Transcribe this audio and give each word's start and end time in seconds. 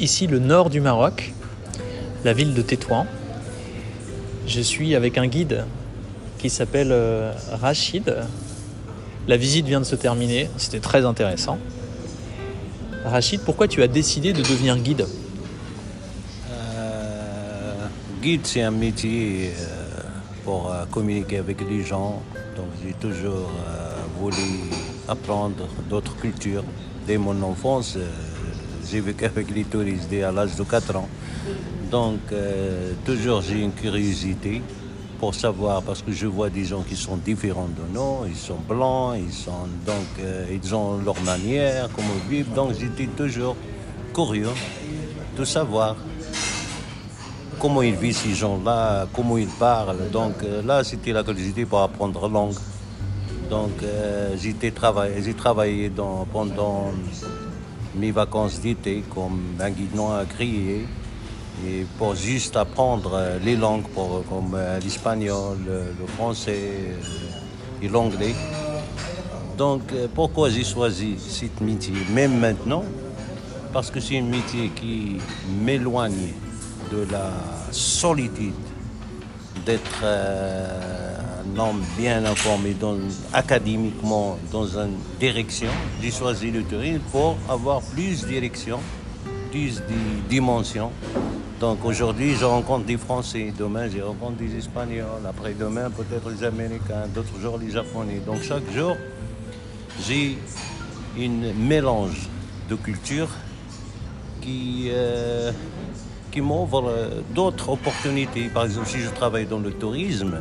ici 0.00 0.26
le 0.26 0.38
nord 0.38 0.70
du 0.70 0.80
Maroc, 0.80 1.32
la 2.24 2.32
ville 2.32 2.54
de 2.54 2.62
Tétouan. 2.62 3.06
Je 4.46 4.60
suis 4.60 4.94
avec 4.94 5.18
un 5.18 5.26
guide 5.26 5.64
qui 6.38 6.48
s'appelle 6.48 6.90
euh, 6.90 7.32
Rachid. 7.60 8.16
La 9.28 9.36
visite 9.36 9.66
vient 9.66 9.80
de 9.80 9.84
se 9.84 9.96
terminer, 9.96 10.48
c'était 10.56 10.80
très 10.80 11.04
intéressant. 11.04 11.58
Rachid, 13.04 13.42
pourquoi 13.42 13.68
tu 13.68 13.82
as 13.82 13.88
décidé 13.88 14.32
de 14.32 14.40
devenir 14.40 14.76
guide? 14.78 15.06
Euh, 16.50 17.86
guide, 18.22 18.40
c'est 18.44 18.62
un 18.62 18.70
métier 18.70 19.52
euh, 19.58 20.00
pour 20.44 20.72
communiquer 20.90 21.38
avec 21.38 21.60
les 21.68 21.84
gens. 21.84 22.22
Donc 22.56 22.66
j'ai 22.82 22.94
toujours 22.94 23.50
voulu 24.18 24.36
apprendre 25.08 25.68
d'autres 25.88 26.16
cultures. 26.16 26.64
Dès 27.06 27.18
mon 27.18 27.42
enfance, 27.42 27.96
j'ai 28.90 29.00
vécu 29.00 29.24
avec 29.24 29.50
les 29.54 29.64
touristes 29.64 30.08
dès 30.10 30.22
à 30.22 30.32
l'âge 30.32 30.56
de 30.56 30.64
4 30.64 30.96
ans. 30.96 31.08
Donc 31.90 32.20
euh, 32.32 32.92
toujours 33.04 33.42
j'ai 33.42 33.60
une 33.60 33.72
curiosité 33.72 34.62
pour 35.20 35.34
savoir, 35.34 35.82
parce 35.82 36.00
que 36.00 36.12
je 36.12 36.26
vois 36.26 36.48
des 36.48 36.64
gens 36.64 36.80
qui 36.80 36.96
sont 36.96 37.18
différents 37.18 37.68
de 37.68 37.94
nous, 37.94 38.26
ils 38.26 38.34
sont 38.34 38.56
blancs, 38.66 39.18
ils, 39.18 39.30
sont, 39.30 39.68
donc, 39.84 40.08
euh, 40.18 40.46
ils 40.50 40.74
ont 40.74 40.96
leur 40.96 41.20
manière, 41.20 41.90
comment 41.94 42.08
vivent. 42.28 42.54
Donc 42.54 42.72
j'étais 42.80 43.06
toujours 43.06 43.54
curieux 44.14 44.48
de 45.36 45.44
savoir 45.44 45.94
comment 47.58 47.82
ils 47.82 47.94
vivent 47.94 48.16
ces 48.16 48.34
gens-là, 48.34 49.06
comment 49.14 49.36
ils 49.36 49.46
parlent. 49.46 50.08
Donc 50.10 50.42
euh, 50.42 50.62
là, 50.62 50.82
c'était 50.84 51.12
la 51.12 51.22
curiosité 51.22 51.66
pour 51.66 51.82
apprendre 51.82 52.26
langue. 52.26 52.54
Donc 53.50 53.82
euh, 53.82 54.34
j'étais 54.40 54.70
travaillé, 54.70 55.22
j'ai 55.22 55.34
travaillé 55.34 55.90
dans, 55.90 56.26
pendant 56.32 56.92
mes 57.94 58.10
vacances 58.10 58.60
d'été 58.60 59.02
comme 59.14 59.40
un 59.60 59.70
guide 59.70 59.94
non 59.94 60.12
agréé 60.12 60.86
et 61.66 61.84
pour 61.98 62.14
juste 62.14 62.56
apprendre 62.56 63.12
euh, 63.14 63.38
les 63.44 63.56
langues 63.56 63.86
pour- 63.94 64.24
comme 64.28 64.54
euh, 64.54 64.78
l'espagnol, 64.80 65.58
le, 65.66 66.06
français 66.16 66.58
euh, 66.58 67.82
et 67.84 67.88
l'anglais. 67.88 68.34
Donc 69.58 69.82
pourquoi 70.14 70.48
j'ai 70.48 70.64
choisi 70.64 71.16
ce 71.18 71.44
métier, 71.62 71.92
même 72.14 72.38
maintenant 72.38 72.82
Parce 73.74 73.90
que 73.90 74.00
c'est 74.00 74.18
un 74.18 74.22
métier 74.22 74.70
qui 74.74 75.18
m'éloigne 75.62 76.32
de 76.90 77.06
la 77.10 77.30
solitude 77.70 78.54
d'être 79.66 80.02
un 81.40 81.58
homme 81.58 81.82
bien 81.96 82.24
informé 82.24 82.76
académiquement 83.32 84.38
dans 84.52 84.66
une 84.66 84.94
direction. 85.18 85.70
J'ai 86.02 86.10
choisi 86.10 86.50
le 86.50 86.62
tourisme 86.62 87.00
pour 87.10 87.36
avoir 87.48 87.80
plus 87.82 88.22
de 88.22 88.28
direction, 88.28 88.80
plus 89.50 89.76
de 89.76 90.28
dimensions. 90.28 90.90
Donc 91.60 91.84
aujourd'hui, 91.84 92.34
je 92.34 92.44
rencontre 92.44 92.86
des 92.86 92.96
Français, 92.96 93.52
demain, 93.56 93.88
je 93.88 94.00
rencontre 94.00 94.36
des 94.36 94.56
Espagnols, 94.56 95.26
après-demain, 95.28 95.90
peut-être 95.90 96.30
les 96.30 96.44
Américains, 96.44 97.06
d'autres 97.14 97.38
jours, 97.38 97.58
les 97.58 97.70
Japonais. 97.70 98.20
Donc 98.24 98.42
chaque 98.42 98.70
jour, 98.72 98.96
j'ai 100.06 100.38
un 101.18 101.52
mélange 101.58 102.28
de 102.70 102.76
cultures 102.76 103.28
qui, 104.40 104.88
euh, 104.90 105.52
qui 106.30 106.40
m'ouvre 106.40 106.88
euh, 106.88 107.20
d'autres 107.34 107.68
opportunités. 107.68 108.48
Par 108.48 108.64
exemple, 108.64 108.88
si 108.88 109.00
je 109.00 109.10
travaille 109.10 109.46
dans 109.46 109.58
le 109.58 109.72
tourisme, 109.72 110.38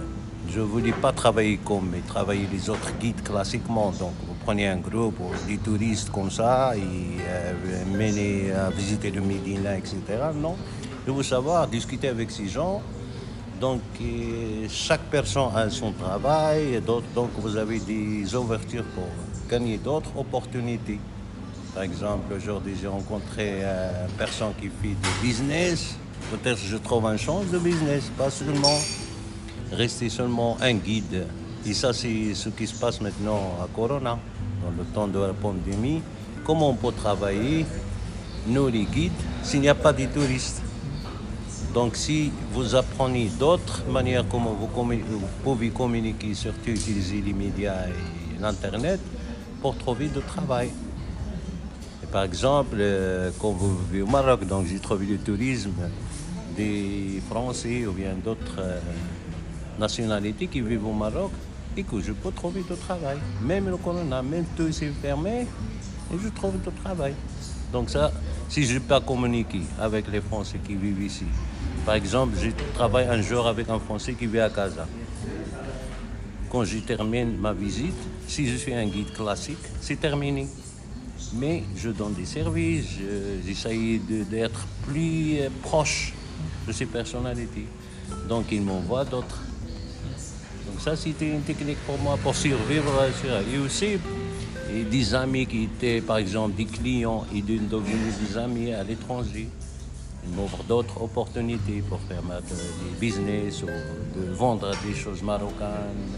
je 0.51 0.59
ne 0.59 0.65
voulais 0.65 0.91
pas 0.91 1.11
travailler 1.11 1.57
comme 1.63 1.89
mais 1.91 2.01
travailler 2.01 2.47
les 2.51 2.69
autres 2.69 2.91
guides 2.99 3.21
classiquement. 3.23 3.91
Donc, 3.91 4.13
vous 4.27 4.35
prenez 4.45 4.67
un 4.67 4.77
groupe 4.77 5.19
ou 5.19 5.29
des 5.47 5.57
touristes 5.57 6.09
comme 6.09 6.31
ça 6.31 6.73
et 6.75 6.79
euh, 6.79 7.53
mener 7.95 8.51
à 8.51 8.69
visiter 8.69 9.11
le 9.11 9.21
Médina, 9.21 9.77
etc. 9.77 9.97
Non, 10.35 10.55
je 11.05 11.11
veux 11.11 11.23
savoir 11.23 11.67
discuter 11.67 12.07
avec 12.07 12.31
ces 12.31 12.47
gens. 12.47 12.81
Donc, 13.61 13.81
euh, 14.01 14.65
chaque 14.69 15.03
personne 15.11 15.49
a 15.55 15.69
son 15.69 15.91
travail, 15.91 16.81
donc 16.85 17.29
vous 17.37 17.57
avez 17.57 17.79
des 17.79 18.33
ouvertures 18.33 18.85
pour 18.95 19.09
gagner 19.49 19.77
d'autres 19.77 20.11
opportunités. 20.17 20.99
Par 21.73 21.83
exemple, 21.83 22.33
aujourd'hui, 22.33 22.75
j'ai 22.81 22.87
rencontré 22.87 23.59
euh, 23.61 24.07
une 24.07 24.15
personne 24.15 24.53
qui 24.59 24.67
fait 24.67 24.95
du 24.95 25.09
business. 25.21 25.95
Peut-être 26.31 26.59
je 26.65 26.77
trouve 26.77 27.05
une 27.05 27.17
chance 27.17 27.47
de 27.47 27.59
business, 27.59 28.09
pas 28.17 28.29
seulement 28.29 28.77
rester 29.71 30.09
seulement 30.09 30.57
un 30.61 30.73
guide. 30.73 31.25
Et 31.65 31.73
ça, 31.73 31.93
c'est 31.93 32.33
ce 32.33 32.49
qui 32.49 32.67
se 32.67 32.75
passe 32.79 33.01
maintenant 33.01 33.57
à 33.61 33.67
Corona, 33.75 34.17
dans 34.63 34.71
le 34.77 34.83
temps 34.93 35.07
de 35.07 35.19
la 35.19 35.33
pandémie. 35.33 36.01
Comment 36.45 36.69
on 36.69 36.75
peut 36.75 36.91
travailler, 36.91 37.65
nous 38.47 38.67
les 38.67 38.85
guides, 38.85 39.11
s'il 39.43 39.61
n'y 39.61 39.69
a 39.69 39.75
pas 39.75 39.93
de 39.93 40.05
touristes? 40.05 40.61
Donc 41.73 41.95
si 41.95 42.31
vous 42.53 42.73
apprenez 42.73 43.29
d'autres 43.37 43.83
manières 43.91 44.25
comment 44.27 44.53
vous, 44.53 44.67
vous 44.67 45.21
pouvez 45.43 45.69
communiquer, 45.69 46.33
surtout 46.33 46.71
utiliser 46.71 47.21
les 47.21 47.33
médias 47.33 47.85
et 47.87 48.41
l'Internet 48.41 48.99
pour 49.61 49.77
trouver 49.77 50.07
du 50.07 50.19
travail. 50.21 50.69
Par 52.11 52.23
exemple, 52.23 52.77
euh, 52.79 53.29
quand 53.39 53.51
vous 53.51 53.77
vivez 53.85 54.01
au 54.01 54.07
Maroc, 54.07 54.47
donc 54.47 54.65
j'ai 54.65 54.79
trouvé 54.79 55.05
le 55.05 55.19
tourisme 55.19 55.73
des 56.57 57.21
Français 57.29 57.85
ou 57.85 57.91
bien 57.91 58.15
d'autres 58.23 58.57
euh, 58.57 58.79
nationalités 59.79 60.47
qui 60.47 60.61
vivent 60.61 60.85
au 60.85 60.93
Maroc 60.93 61.31
et 61.77 61.83
que 61.83 61.99
je 62.01 62.11
peux 62.11 62.31
trouver 62.31 62.61
du 62.61 62.75
travail. 62.75 63.17
Même 63.41 63.69
le 63.69 63.77
corona, 63.77 64.21
même 64.21 64.45
tout 64.55 64.71
s'est 64.71 64.91
fermé, 65.01 65.47
et 66.13 66.17
je 66.23 66.29
trouve 66.29 66.53
du 66.59 66.71
travail. 66.83 67.13
Donc 67.71 67.89
ça, 67.89 68.11
si 68.49 68.63
je 68.65 68.79
peux 68.79 68.99
communiquer 68.99 69.61
avec 69.79 70.11
les 70.11 70.21
Français 70.21 70.59
qui 70.65 70.75
vivent 70.75 71.01
ici, 71.03 71.25
par 71.85 71.95
exemple, 71.95 72.33
je 72.41 72.49
travaille 72.73 73.07
un 73.07 73.21
jour 73.21 73.47
avec 73.47 73.69
un 73.69 73.79
Français 73.79 74.13
qui 74.13 74.25
vit 74.27 74.39
à 74.39 74.49
Casa. 74.49 74.85
Quand 76.51 76.63
je 76.65 76.79
termine 76.79 77.37
ma 77.37 77.53
visite, 77.53 77.95
si 78.27 78.47
je 78.47 78.55
suis 78.57 78.73
un 78.73 78.85
guide 78.87 79.13
classique, 79.13 79.63
c'est 79.81 79.99
terminé. 79.99 80.47
Mais 81.33 81.63
je 81.75 81.89
donne 81.89 82.13
des 82.13 82.25
services, 82.25 82.85
je- 82.97 83.47
j'essaye 83.47 83.99
d'être 83.99 84.61
plus 84.87 85.37
euh, 85.41 85.49
proche 85.61 86.13
de 86.67 86.71
ces 86.71 86.87
personnalités. 86.87 87.67
Donc 88.27 88.45
ils 88.51 88.61
m'envoient 88.63 89.05
d'autres. 89.05 89.41
Ça, 90.79 90.95
c'était 90.95 91.27
une 91.27 91.41
technique 91.41 91.77
pour 91.85 91.97
moi 91.99 92.17
pour 92.21 92.35
survivre. 92.35 92.91
euh, 93.01 93.09
sur- 93.11 93.53
Et 93.53 93.57
aussi, 93.59 93.97
et 94.73 94.83
des 94.83 95.13
amis 95.13 95.45
qui 95.45 95.63
étaient, 95.63 95.99
par 96.01 96.17
exemple, 96.17 96.55
des 96.55 96.65
clients 96.65 97.25
et 97.35 97.41
de 97.41 97.57
devenir 97.57 97.97
des 98.21 98.37
amis 98.37 98.73
à 98.73 98.83
l'étranger. 98.83 99.49
Ils 100.25 100.35
m'ouvrent 100.35 100.63
d'autres 100.63 101.01
opportunités 101.01 101.83
pour 101.87 101.99
faire 102.07 102.21
ma- 102.23 102.39
des 102.41 102.99
business 102.99 103.63
ou 103.63 103.67
de 103.67 104.31
vendre 104.33 104.71
des 104.85 104.93
choses 104.93 105.21
marocaines. 105.23 106.13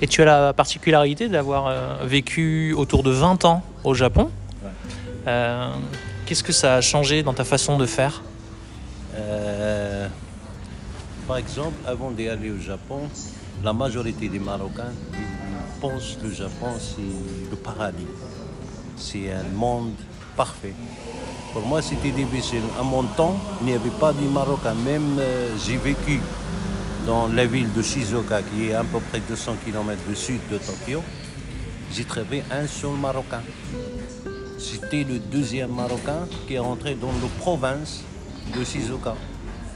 Et 0.00 0.06
tu 0.08 0.22
as 0.22 0.24
la 0.24 0.52
particularité 0.52 1.28
d'avoir 1.28 1.66
euh, 1.68 2.04
vécu 2.04 2.72
autour 2.72 3.02
de 3.02 3.10
20 3.10 3.44
ans 3.44 3.62
au 3.84 3.94
Japon. 3.94 4.30
Euh, 5.26 5.68
Qu'est-ce 6.26 6.42
que 6.42 6.52
ça 6.52 6.76
a 6.76 6.80
changé 6.80 7.22
dans 7.22 7.34
ta 7.34 7.44
façon 7.44 7.76
de 7.76 7.84
faire? 7.86 8.22
Euh, 9.14 10.08
par 11.28 11.36
exemple, 11.36 11.74
avant 11.86 12.10
d'aller 12.10 12.50
au 12.50 12.58
Japon, 12.58 13.00
la 13.62 13.72
majorité 13.72 14.28
des 14.28 14.38
Marocains 14.38 14.92
pensent 15.80 16.16
que 16.20 16.26
le 16.26 16.32
Japon, 16.32 16.72
c'est 16.78 17.50
le 17.50 17.56
paradis. 17.56 18.06
C'est 18.96 19.32
un 19.32 19.44
monde 19.54 19.94
parfait. 20.36 20.74
Pour 21.52 21.66
moi, 21.66 21.82
c'était 21.82 22.10
difficile. 22.10 22.62
À 22.78 22.82
mon 22.82 23.04
temps, 23.04 23.36
il 23.60 23.66
n'y 23.66 23.74
avait 23.74 23.96
pas 24.00 24.12
de 24.12 24.26
Marocains. 24.26 24.74
Même 24.74 25.18
euh, 25.18 25.54
j'ai 25.64 25.76
vécu 25.76 26.20
dans 27.06 27.28
la 27.28 27.46
ville 27.46 27.72
de 27.72 27.82
Shizuoka, 27.82 28.42
qui 28.42 28.68
est 28.68 28.74
à 28.74 28.82
peu 28.82 28.98
près 28.98 29.20
200 29.20 29.56
km 29.64 30.00
du 30.08 30.16
sud 30.16 30.40
de 30.50 30.58
Tokyo. 30.58 31.02
J'ai 31.92 32.04
trouvé 32.04 32.42
un 32.50 32.66
seul 32.66 32.96
Marocain. 33.00 33.42
C'était 34.58 35.04
le 35.04 35.18
deuxième 35.18 35.72
Marocain 35.72 36.26
qui 36.46 36.54
est 36.54 36.58
rentré 36.58 36.94
dans 36.94 37.12
la 37.12 37.28
province 37.38 38.02
de 38.56 38.64
Shizuoka. 38.64 39.14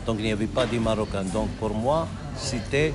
Donc 0.07 0.17
il 0.19 0.25
n'y 0.25 0.33
avait 0.33 0.47
pas 0.47 0.67
de 0.67 0.79
Marocains. 0.79 1.25
Donc 1.25 1.49
pour 1.61 1.75
moi, 1.75 2.09
c'était 2.37 2.95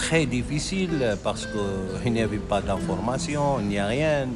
très 0.00 0.24
difficile 0.24 1.18
parce 1.22 1.46
qu'il 1.46 2.12
n'y 2.14 2.22
avait 2.22 2.38
pas 2.38 2.62
d'information, 2.62 3.60
il 3.60 3.66
n'y 3.66 3.78
a 3.78 3.86
rien. 3.86 4.26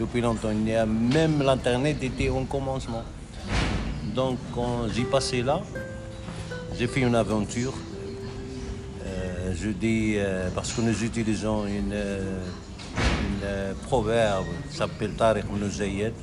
Depuis 0.00 0.20
longtemps, 0.20 0.50
il 0.50 0.74
a 0.74 0.84
même 0.84 1.42
l'Internet 1.42 2.02
était 2.02 2.28
au 2.28 2.40
commencement. 2.44 3.04
Donc 4.16 4.38
quand 4.52 4.88
j'ai 4.92 5.04
passé 5.04 5.42
là, 5.42 5.60
j'ai 6.76 6.88
fait 6.88 7.02
une 7.02 7.14
aventure. 7.14 7.74
Euh, 9.06 9.54
je 9.54 9.70
dis, 9.70 10.14
euh, 10.16 10.48
parce 10.56 10.72
que 10.72 10.80
nous 10.80 11.04
utilisons 11.04 11.66
une, 11.66 11.92
euh, 11.92 13.72
proverbe 13.84 14.46
qui 14.70 14.76
s'appelle 14.76 15.12
Tariq 15.12 15.44
ibn 15.54 15.70
Zayed. 15.70 16.14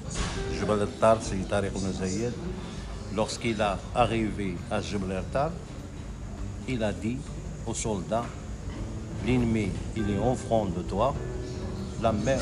Jabal 0.60 0.82
al-Tar, 0.82 1.18
c'est 1.22 1.48
Tariq 1.48 1.72
ibn 1.74 1.92
Zayed. 1.94 2.34
Lorsqu'il 3.16 3.62
a 3.62 3.80
arrivé 3.96 4.56
à 4.70 4.82
Jabal 4.82 5.18
al-Tar, 5.18 5.52
il 6.68 6.84
a 6.84 6.92
dit 6.92 7.18
aux 7.66 7.74
soldats, 7.74 8.26
l'ennemi, 9.26 9.70
il 9.96 10.10
est 10.10 10.20
en 10.20 10.36
front 10.36 10.66
de 10.66 10.82
toi, 10.82 11.14
la 12.02 12.12
mer 12.12 12.40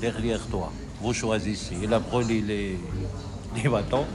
derrière, 0.00 0.46
toi. 0.46 0.72
Vous 1.00 1.12
choisissez. 1.12 1.76
Il 1.82 1.92
a 1.92 1.98
brûlé 1.98 2.40
les, 2.40 3.68
bâtons. 3.68 4.06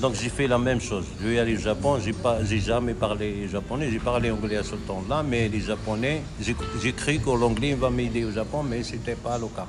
Donc 0.00 0.14
j'ai 0.14 0.28
fait 0.28 0.46
la 0.46 0.58
même 0.58 0.80
chose. 0.80 1.06
Je 1.20 1.26
vais 1.26 1.38
aller 1.38 1.56
au 1.56 1.60
Japon, 1.60 1.98
j'ai 2.04 2.12
pas, 2.12 2.44
j'ai 2.44 2.60
jamais 2.60 2.94
parlé 2.94 3.48
japonais, 3.48 3.90
j'ai 3.90 3.98
parlé 3.98 4.30
anglais 4.30 4.58
à 4.58 4.62
ce 4.62 4.76
temps-là, 4.76 5.24
mais 5.24 5.48
les 5.48 5.60
Japonais, 5.60 6.22
j'ai, 6.40 6.54
j'ai 6.80 6.92
cru 6.92 7.18
que 7.18 7.30
l'anglais 7.30 7.74
va 7.74 7.90
m'aider 7.90 8.24
au 8.24 8.30
Japon, 8.30 8.62
mais 8.62 8.82
c'était 8.84 9.16
pas 9.16 9.38
le 9.38 9.46
cas. 9.46 9.66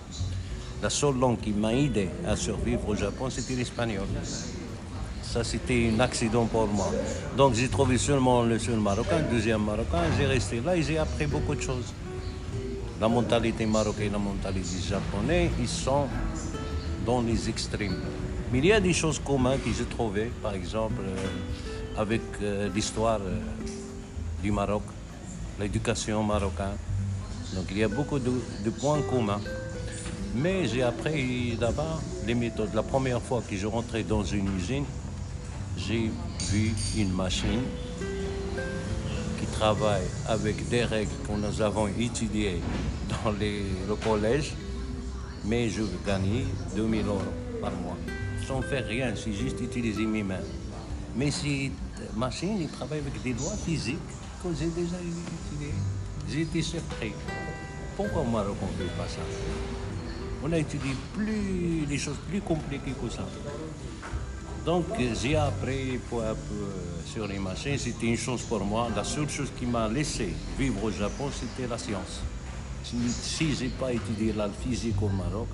La 0.84 0.90
seule 0.90 1.18
langue 1.18 1.40
qui 1.40 1.52
m'a 1.52 1.74
aidé 1.74 2.10
à 2.28 2.36
survivre 2.36 2.88
au 2.88 2.96
Japon, 2.96 3.30
c'était 3.30 3.56
l'espagnol. 3.56 4.06
Ça, 5.32 5.44
c'était 5.44 5.92
un 5.96 6.00
accident 6.00 6.48
pour 6.48 6.66
moi. 6.66 6.92
Donc 7.38 7.54
j'ai 7.54 7.68
trouvé 7.68 8.00
seulement 8.00 8.42
le 8.42 8.58
seul 8.58 8.80
marocain, 8.80 9.20
le 9.20 9.36
deuxième 9.36 9.64
marocain, 9.64 10.02
j'ai 10.18 10.26
resté 10.26 10.60
là 10.60 10.76
et 10.76 10.82
j'ai 10.82 10.98
appris 10.98 11.28
beaucoup 11.28 11.54
de 11.54 11.62
choses. 11.62 11.94
La 13.00 13.08
mentalité 13.08 13.68
marocaine 13.68 14.12
la 14.12 14.18
mentalité 14.18 14.80
japonaise, 14.90 15.52
ils 15.60 15.68
sont 15.68 16.08
dans 17.06 17.22
les 17.22 17.48
extrêmes. 17.48 17.98
Mais 18.52 18.58
il 18.58 18.66
y 18.66 18.72
a 18.74 18.80
des 18.80 18.92
choses 18.92 19.20
communes 19.20 19.60
que 19.64 19.70
j'ai 19.72 19.86
trouvées, 19.86 20.32
par 20.42 20.56
exemple, 20.56 21.04
euh, 21.06 22.02
avec 22.02 22.22
euh, 22.42 22.68
l'histoire 22.74 23.20
euh, 23.22 23.38
du 24.42 24.52
Maroc, 24.52 24.82
l'éducation 25.60 26.24
marocaine. 26.24 26.78
Donc 27.54 27.66
il 27.70 27.78
y 27.78 27.84
a 27.84 27.88
beaucoup 27.88 28.18
de, 28.18 28.32
de 28.66 28.70
points 28.72 29.04
communs. 29.04 29.42
Mais 30.34 30.68
j'ai 30.68 30.82
appris 30.82 31.56
d'abord 31.60 32.02
les 32.26 32.34
méthodes. 32.34 32.74
La 32.74 32.84
première 32.84 33.22
fois 33.22 33.44
que 33.48 33.56
je 33.56 33.68
rentrais 33.68 34.04
dans 34.04 34.24
une 34.24 34.58
usine, 34.58 34.86
j'ai 35.88 36.12
vu 36.52 36.74
une 36.98 37.14
machine 37.14 37.64
qui 39.40 39.46
travaille 39.48 40.06
avec 40.28 40.68
des 40.70 40.84
règles 40.84 41.12
que 41.26 41.32
nous 41.34 41.62
avons 41.62 41.88
étudiées 41.88 42.62
dans 43.10 43.32
le 43.32 43.96
collège, 43.96 44.54
mais 45.46 45.70
je 45.70 45.84
gagnais 46.06 46.46
2000 46.76 47.06
euros 47.06 47.22
par 47.62 47.72
mois. 47.72 47.98
Sans 48.48 48.62
faire 48.62 48.86
rien, 48.88 49.14
c'est 49.16 49.34
juste 49.34 49.62
utiliser 49.62 50.06
mes 50.06 50.24
mains. 50.24 50.46
Mais 51.16 51.32
cette 51.32 51.72
machine, 52.16 52.58
il 52.60 52.70
travaille 52.70 53.00
avec 53.00 53.22
des 53.22 53.34
lois 53.34 53.56
physiques 53.66 53.98
que 54.44 54.50
j'ai 54.58 54.68
déjà 54.68 54.98
étudiées. 54.98 55.74
Été 56.42 56.62
surpris. 56.62 57.14
Pourquoi 57.98 58.22
on 58.22 58.30
ne 58.30 58.44
fait 58.44 58.96
pas 58.98 59.08
ça? 59.08 59.22
On 60.44 60.52
a 60.52 60.58
étudié 60.58 60.92
plus, 61.14 61.86
des 61.88 61.98
choses 61.98 62.18
plus 62.30 62.40
compliquées 62.40 62.94
que 63.02 63.10
ça. 63.10 63.26
Donc 64.70 64.86
j'ai 65.20 65.36
appris 65.36 66.00
peu 66.12 66.18
à 66.18 66.36
peu 66.36 66.68
sur 67.12 67.26
les 67.28 67.40
machines. 67.40 67.76
C'était 67.80 68.06
une 68.06 68.16
chose 68.16 68.44
pour 68.44 68.64
moi. 68.64 68.88
La 68.96 69.04
seule 69.04 69.28
chose 69.28 69.48
qui 69.58 69.66
m'a 69.66 69.88
laissé 69.88 70.32
vivre 70.60 70.84
au 70.84 70.92
Japon, 70.92 71.32
c'était 71.34 71.68
la 71.68 71.80
science. 71.80 72.22
Si, 72.84 73.56
je 73.56 73.64
n'ai 73.64 73.70
pas 73.70 73.92
étudié 73.92 74.32
la 74.32 74.48
physique 74.48 75.02
au 75.02 75.10
Maroc, 75.10 75.48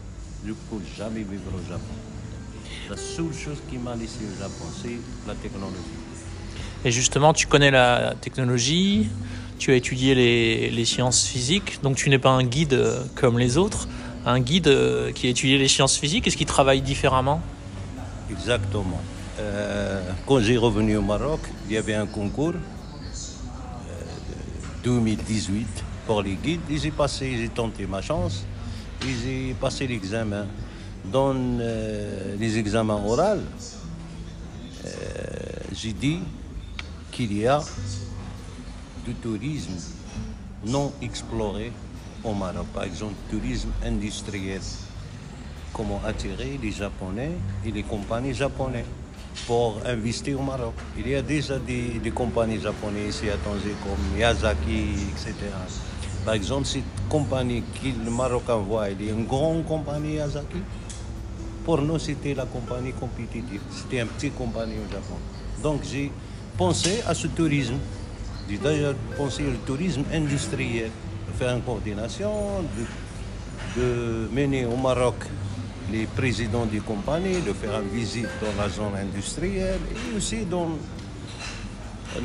je 0.43 0.49
ne 0.49 0.53
peux 0.53 0.83
jamais 0.97 1.21
vivre 1.21 1.49
au 1.55 1.71
Japon. 1.71 1.95
La 2.89 2.97
seule 2.97 3.33
chose 3.33 3.59
qui 3.69 3.77
m'a 3.77 3.95
laissé 3.95 4.19
au 4.29 4.37
Japon, 4.37 4.65
c'est 4.81 4.97
la 5.25 5.35
technologie. 5.35 5.95
Et 6.83 6.91
justement, 6.91 7.31
tu 7.31 7.47
connais 7.47 7.71
la 7.71 8.15
technologie, 8.19 9.07
tu 9.59 9.71
as 9.71 9.75
étudié 9.75 10.13
les, 10.13 10.85
sciences 10.85 11.25
physiques, 11.25 11.79
donc 11.83 11.95
tu 11.95 12.09
n'es 12.09 12.19
pas 12.19 12.31
un 12.31 12.43
guide 12.43 12.73
euh, 12.73 13.01
comme 13.15 13.39
les 13.39 13.55
autres. 13.55 13.87
Un 14.25 14.41
guide 14.41 14.67
euh, 14.67 15.13
qui 15.13 15.27
a 15.27 15.29
étudié 15.29 15.57
les 15.57 15.69
sciences 15.69 15.97
physiques, 15.97 16.27
est-ce 16.27 16.35
qu'il 16.35 16.47
travaille 16.47 16.81
différemment? 16.81 17.41
Exactement. 18.29 19.01
Euh, 19.39 20.01
quand 20.25 20.39
j'ai 20.39 20.57
revenu 20.57 20.97
au 20.97 21.01
Maroc, 21.01 21.41
il 21.67 21.73
y 21.73 21.77
avait 21.77 21.95
un 21.95 22.05
concours 22.05 22.53
euh, 22.53 22.59
2018 24.83 25.67
pour 26.07 26.21
les 26.21 26.35
guides. 26.35 26.61
J'ai 26.69 27.49
tenté 27.49 27.85
ma 27.85 28.01
chance 28.01 28.45
j'ai 29.13 29.55
passé 29.59 29.87
l'examen. 29.87 30.47
Dans 31.05 31.35
euh, 31.35 32.35
les 32.39 32.57
examens 32.57 32.95
oraux, 32.95 33.19
euh, 33.19 33.37
j'ai 35.71 35.93
dit 35.93 36.19
qu'il 37.11 37.37
y 37.37 37.45
a 37.45 37.61
du 39.05 39.13
tourisme 39.13 39.75
non 40.65 40.91
exploré 41.01 41.71
au 42.23 42.33
Maroc. 42.33 42.65
Par 42.73 42.85
exemple, 42.85 43.13
tourisme 43.29 43.69
industriel 43.85 44.61
comment 45.75 45.99
attirer 46.05 46.57
les 46.61 46.71
Japonais 46.71 47.31
et 47.65 47.71
les 47.71 47.83
compagnies 47.83 48.33
japonaises 48.33 48.85
pour 49.45 49.77
investir 49.85 50.39
au 50.39 50.43
Maroc. 50.43 50.73
Il 50.97 51.09
y 51.09 51.15
a 51.15 51.21
déjà 51.21 51.59
des, 51.59 51.99
compagnies 52.11 52.61
japonaises 52.61 53.15
ici 53.17 53.29
à 53.29 53.35
Tanger 53.35 53.75
comme 53.83 54.15
Miyazaki, 54.15 54.85
etc. 55.11 55.33
Par 56.23 56.33
exemple, 56.33 56.65
cette 56.65 56.83
compagnie 57.09 57.61
que 57.61 57.89
le 58.05 58.09
Marocain 58.09 58.55
voit, 58.55 58.89
il 58.89 59.01
est 59.05 59.11
une 59.11 59.25
grande 59.25 59.65
compagnie 59.65 60.13
Miyazaki. 60.13 60.61
Pour 61.65 61.81
nous, 61.81 61.99
c'était 61.99 62.33
la 62.33 62.45
compagnie 62.45 62.93
compétitive. 62.93 63.61
C'était 63.71 63.99
une 63.99 64.07
petite 64.07 64.35
compagnie 64.35 64.75
au 64.75 64.89
Japon. 64.89 65.17
Donc, 65.61 65.81
j'ai 65.83 66.09
pensé 66.57 67.03
à 67.05 67.13
ce 67.13 67.27
tourisme. 67.27 67.75
J'ai 68.49 68.57
d'ailleurs 68.57 68.95
pensé 69.17 69.43
au 69.43 69.65
tourisme 69.65 70.03
industriel, 70.13 70.91
faire 71.37 71.53
une 71.53 71.61
coordination, 71.63 72.31
de 73.75 74.29
mener 74.31 74.65
au 74.65 74.77
Maroc 74.77 75.15
les 75.91 76.05
présidents 76.05 76.65
des 76.65 76.79
compagnies, 76.79 77.41
de 77.41 77.53
faire 77.53 77.79
une 77.81 77.89
visite 77.89 78.27
dans 78.41 78.61
la 78.61 78.69
zone 78.69 78.95
industrielle 78.99 79.79
et 79.91 80.17
aussi 80.17 80.45
dans 80.45 80.69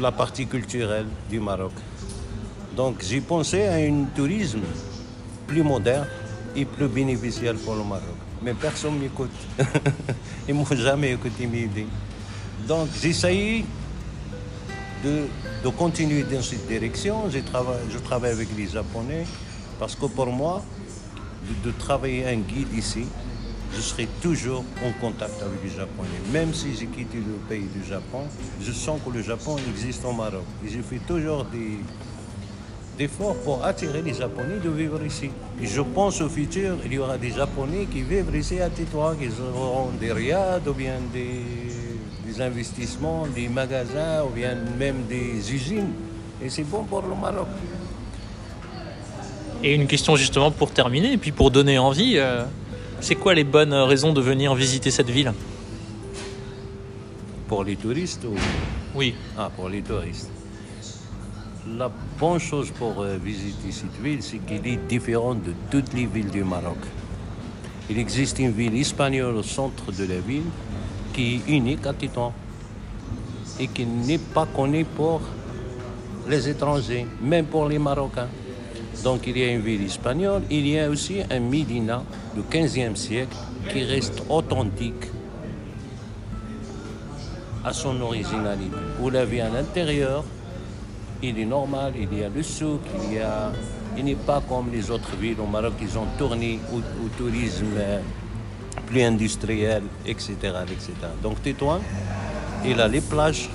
la 0.00 0.12
partie 0.12 0.46
culturelle 0.46 1.06
du 1.28 1.40
Maroc. 1.40 1.72
Donc 2.76 3.02
j'ai 3.02 3.20
pensé 3.20 3.66
à 3.66 3.74
un 3.74 4.04
tourisme 4.14 4.60
plus 5.46 5.62
moderne 5.62 6.06
et 6.56 6.64
plus 6.64 6.88
bénéficiaire 6.88 7.54
pour 7.64 7.74
le 7.74 7.84
Maroc. 7.84 8.16
Mais 8.42 8.54
personne 8.54 8.94
ne 8.94 9.00
m'écoute. 9.00 9.30
Ils 10.48 10.54
ne 10.54 10.58
m'ont 10.60 10.66
jamais 10.74 11.12
écouté 11.12 11.46
mes 11.46 11.62
idées. 11.62 11.86
Donc 12.66 12.88
j'essaye 13.02 13.64
de, 15.04 15.26
de 15.62 15.68
continuer 15.70 16.22
dans 16.22 16.42
cette 16.42 16.66
direction. 16.66 17.28
Je 17.30 17.40
travaille, 17.40 17.80
je 17.92 17.98
travaille 17.98 18.32
avec 18.32 18.48
les 18.56 18.68
Japonais 18.68 19.26
parce 19.78 19.94
que 19.94 20.06
pour 20.06 20.26
moi, 20.28 20.62
de, 21.64 21.70
de 21.70 21.76
travailler 21.76 22.26
un 22.26 22.36
guide 22.36 22.72
ici, 22.72 23.04
je 23.74 23.80
serai 23.80 24.08
toujours 24.20 24.64
en 24.84 24.92
contact 25.00 25.42
avec 25.42 25.62
les 25.62 25.70
Japonais. 25.70 26.08
Même 26.32 26.52
si 26.54 26.74
j'ai 26.74 26.86
quitté 26.86 27.18
le 27.18 27.34
pays 27.48 27.66
du 27.74 27.84
Japon, 27.88 28.24
je 28.60 28.72
sens 28.72 29.00
que 29.04 29.10
le 29.10 29.22
Japon 29.22 29.56
existe 29.68 30.04
au 30.04 30.12
Maroc. 30.12 30.44
Et 30.64 30.68
je 30.68 30.80
fais 30.82 31.00
toujours 31.06 31.44
des, 31.44 31.78
efforts 33.02 33.36
pour 33.36 33.64
attirer 33.64 34.02
les 34.02 34.14
Japonais 34.14 34.58
de 34.62 34.68
vivre 34.68 35.02
ici. 35.04 35.30
Et 35.62 35.66
je 35.66 35.80
pense 35.80 36.20
au 36.20 36.28
futur, 36.28 36.76
il 36.84 36.92
y 36.92 36.98
aura 36.98 37.16
des 37.16 37.30
Japonais 37.30 37.86
qui 37.90 38.02
vivent 38.02 38.34
ici 38.34 38.60
à 38.60 38.68
Tétouan, 38.68 39.14
qui 39.14 39.28
auront 39.40 39.90
des 39.98 40.12
riads 40.12 40.60
ou 40.66 40.72
bien 40.72 40.94
des, 41.12 41.40
des 42.26 42.40
investissements, 42.42 43.26
des 43.26 43.48
magasins 43.48 44.24
ou 44.24 44.30
bien 44.30 44.54
même 44.78 45.04
des 45.08 45.52
usines. 45.52 45.92
Et 46.42 46.48
c'est 46.48 46.64
bon 46.64 46.84
pour 46.84 47.02
le 47.02 47.14
Maroc. 47.14 47.48
Et 49.62 49.74
une 49.74 49.86
question 49.86 50.16
justement 50.16 50.50
pour 50.50 50.70
terminer, 50.70 51.12
et 51.12 51.18
puis 51.18 51.32
pour 51.32 51.50
donner 51.50 51.78
envie, 51.78 52.14
euh, 52.16 52.44
c'est 53.00 53.14
quoi 53.16 53.34
les 53.34 53.44
bonnes 53.44 53.72
raisons 53.72 54.12
de 54.12 54.20
venir 54.20 54.54
visiter 54.54 54.90
cette 54.90 55.10
ville 55.10 55.32
Pour 57.48 57.64
les 57.64 57.76
touristes 57.76 58.24
ou... 58.24 58.34
Oui, 58.94 59.14
Ah, 59.38 59.50
pour 59.54 59.68
les 59.68 59.82
touristes. 59.82 60.30
La 61.78 61.90
bonne 62.18 62.38
chose 62.38 62.70
pour 62.70 63.00
euh, 63.00 63.16
visiter 63.22 63.70
cette 63.70 63.96
ville, 64.02 64.22
c'est 64.22 64.38
qu'elle 64.38 64.66
est 64.66 64.78
différente 64.88 65.42
de 65.42 65.52
toutes 65.70 65.92
les 65.92 66.06
villes 66.06 66.30
du 66.30 66.42
Maroc. 66.42 66.78
Il 67.88 67.98
existe 67.98 68.38
une 68.38 68.50
ville 68.52 68.76
espagnole 68.76 69.36
au 69.36 69.42
centre 69.42 69.92
de 69.92 70.04
la 70.04 70.20
ville 70.20 70.48
qui 71.12 71.36
est 71.46 71.50
unique 71.52 71.86
à 71.86 71.92
Tétouan 71.92 72.32
et 73.58 73.66
qui 73.68 73.84
n'est 73.84 74.18
pas 74.18 74.46
connue 74.46 74.84
pour 74.84 75.20
les 76.28 76.48
étrangers, 76.48 77.06
même 77.20 77.46
pour 77.46 77.68
les 77.68 77.78
Marocains. 77.78 78.28
Donc 79.04 79.26
il 79.26 79.38
y 79.38 79.44
a 79.44 79.48
une 79.52 79.60
ville 79.60 79.84
espagnole, 79.84 80.42
il 80.50 80.66
y 80.66 80.78
a 80.78 80.88
aussi 80.88 81.22
un 81.30 81.40
Médina 81.40 82.02
du 82.34 82.42
15e 82.42 82.96
siècle 82.96 83.36
qui 83.72 83.82
reste 83.84 84.22
authentique 84.28 85.06
à 87.64 87.72
son 87.72 88.00
originalité. 88.00 88.76
Vous 88.98 89.10
l'avez 89.10 89.40
à 89.40 89.48
l'intérieur, 89.48 90.24
il 91.22 91.38
est 91.38 91.44
normal, 91.44 91.94
il 91.96 92.18
y 92.18 92.22
a 92.24 92.28
le 92.28 92.42
souk, 92.42 92.80
il 93.04 93.14
y 93.14 93.18
a... 93.18 93.52
Il 93.96 94.04
n'est 94.04 94.14
pas 94.14 94.40
comme 94.48 94.70
les 94.72 94.88
autres 94.90 95.16
villes 95.16 95.40
au 95.40 95.46
Maroc, 95.46 95.72
ils 95.82 95.98
ont 95.98 96.06
tourné 96.16 96.60
au, 96.72 96.76
au 96.76 97.08
tourisme 97.18 97.76
plus 98.86 99.02
industriel, 99.02 99.82
etc. 100.06 100.34
etc. 100.62 100.92
Donc 101.22 101.42
Tétouan, 101.42 101.80
il 102.64 102.80
a 102.80 102.86
les 102.86 103.00
plages, 103.00 103.50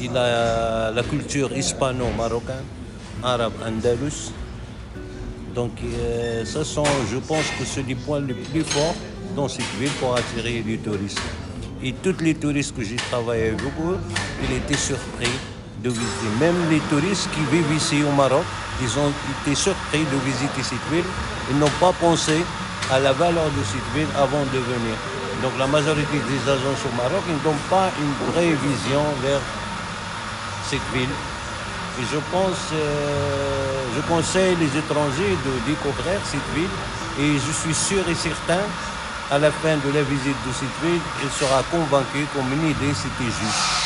il 0.00 0.16
a 0.16 0.90
la 0.90 1.02
culture 1.04 1.56
hispano-marocaine, 1.56 2.64
arabe 3.22 3.52
andalous. 3.66 4.32
Donc 5.54 5.72
euh, 5.84 6.44
ce 6.44 6.64
sont, 6.64 6.84
je 7.12 7.18
pense 7.18 7.46
que 7.58 7.64
c'est 7.64 7.86
les 7.86 7.94
points 7.94 8.20
les 8.20 8.34
plus 8.34 8.64
forts 8.64 8.94
dans 9.36 9.48
cette 9.48 9.70
ville 9.78 9.90
pour 10.00 10.16
attirer 10.16 10.64
les 10.66 10.78
touristes. 10.78 11.20
Et 11.82 11.92
tous 11.92 12.16
les 12.20 12.34
touristes 12.34 12.74
que 12.76 12.82
j'ai 12.82 12.96
travaillé 12.96 13.48
avec 13.48 13.60
eux, 13.60 13.98
ils 14.42 14.56
étaient 14.56 14.76
surpris 14.76 15.30
de 15.82 15.90
visiter. 15.90 16.28
Même 16.40 16.56
les 16.70 16.80
touristes 16.90 17.28
qui 17.34 17.40
vivent 17.54 17.76
ici 17.76 18.02
au 18.02 18.12
Maroc, 18.12 18.44
ils 18.82 18.98
ont 18.98 19.12
été 19.42 19.54
surpris 19.54 20.00
de 20.00 20.18
visiter 20.24 20.62
cette 20.62 20.86
ville. 20.90 21.04
Ils 21.50 21.58
n'ont 21.58 21.76
pas 21.78 21.92
pensé 21.92 22.42
à 22.90 22.98
la 22.98 23.12
valeur 23.12 23.44
de 23.44 23.64
cette 23.64 23.88
ville 23.94 24.08
avant 24.16 24.44
de 24.52 24.58
venir. 24.58 24.96
Donc 25.42 25.52
la 25.58 25.66
majorité 25.66 26.16
des 26.16 26.50
agences 26.50 26.82
au 26.88 26.96
Maroc 26.96 27.22
ne 27.28 27.38
donnent 27.44 27.68
pas 27.68 27.90
une 28.00 28.32
vraie 28.32 28.54
vision 28.68 29.02
vers 29.22 29.40
cette 30.70 30.88
ville. 30.94 31.14
Je 32.00 32.18
pense, 32.32 32.72
euh, 32.72 33.84
je 33.94 34.00
conseille 34.08 34.56
les 34.56 34.78
étrangers 34.78 35.36
de 35.46 35.70
découvrir 35.70 36.18
cette 36.24 36.48
ville 36.54 36.68
et 37.20 37.38
je 37.38 37.52
suis 37.52 37.74
sûr 37.74 38.02
et 38.08 38.14
certain, 38.14 38.62
à 39.30 39.38
la 39.38 39.52
fin 39.52 39.76
de 39.76 39.94
la 39.94 40.02
visite 40.02 40.36
de 40.46 40.52
cette 40.52 40.76
ville, 40.82 41.00
il 41.22 41.30
sera 41.30 41.62
convaincu 41.70 42.26
comme 42.34 42.52
une 42.52 42.70
idée 42.70 42.92
c'était 42.94 43.30
juste. 43.30 43.83